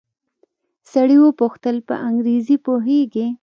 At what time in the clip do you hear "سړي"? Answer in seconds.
0.91-1.17